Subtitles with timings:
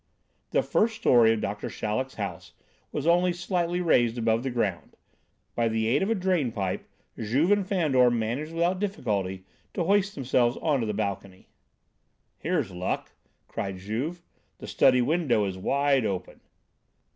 [0.49, 2.53] The first story of Doctor Chaleck's house
[2.91, 4.97] was only slightly raised above the ground:
[5.53, 6.89] by the aid of a drain pipe,
[7.19, 9.45] Juve and Fandor managed without difficulty
[9.75, 11.49] to hoist themselves on to the balcony.
[12.39, 13.11] "Here's luck,"
[13.47, 14.23] cried Juve.
[14.57, 16.41] "The study window is wide open!"